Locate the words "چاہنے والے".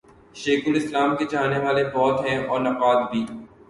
1.25-1.83